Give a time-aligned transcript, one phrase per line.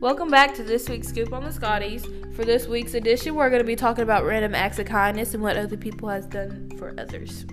[0.00, 2.06] Welcome back to this week's Scoop on the Scotties.
[2.34, 5.42] For this week's edition, we're going to be talking about random acts of kindness and
[5.42, 7.44] what other people has done for others.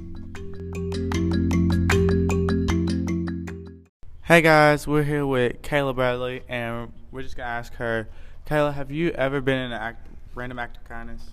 [4.24, 8.08] Hey guys, we're here with Kayla Bradley, and we're just gonna ask her,
[8.46, 11.32] Kayla, have you ever been in an act, random act of kindness?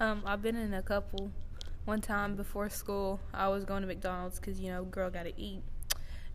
[0.00, 1.30] Um, I've been in a couple.
[1.84, 5.40] One time before school, I was going to McDonald's because you know, girl got to
[5.40, 5.62] eat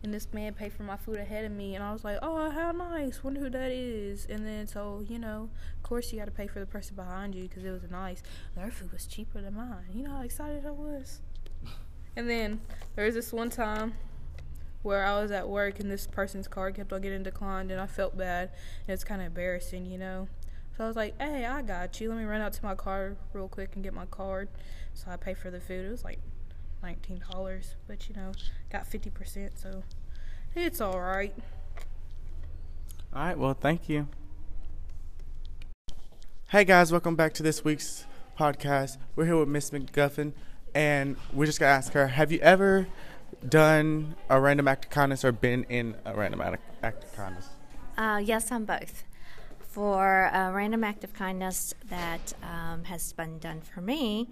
[0.04, 2.50] and this man paid for my food ahead of me and i was like oh
[2.50, 6.26] how nice wonder who that is and then so you know of course you got
[6.26, 8.22] to pay for the person behind you because it was nice
[8.54, 11.20] their food was cheaper than mine you know how excited i was
[12.16, 12.60] and then
[12.94, 13.94] there was this one time
[14.82, 17.86] where i was at work and this person's card kept on getting declined and i
[17.86, 18.50] felt bad
[18.86, 20.28] and it's kind of embarrassing you know
[20.76, 22.08] so I was like, hey, I got you.
[22.08, 24.48] Let me run out to my car real quick and get my card.
[24.92, 25.86] So I paid for the food.
[25.86, 26.18] It was like
[26.84, 28.30] nineteen dollars, but you know,
[28.70, 29.82] got fifty percent, so
[30.54, 31.34] it's all right.
[33.14, 33.38] All right.
[33.38, 34.06] Well, thank you.
[36.48, 38.04] Hey guys, welcome back to this week's
[38.38, 38.98] podcast.
[39.16, 40.34] We're here with Miss McGuffin,
[40.74, 42.86] and we're just gonna ask her: Have you ever
[43.48, 47.48] done a random act of kindness or been in a random act of kindness?
[47.96, 49.04] Uh, yes, on both.
[49.58, 54.28] For a random act of kindness that um, has been done for me,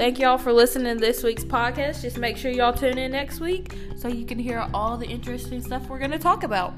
[0.03, 2.01] Thank y'all for listening to this week's podcast.
[2.01, 5.61] Just make sure y'all tune in next week so you can hear all the interesting
[5.61, 6.73] stuff we're going to talk about.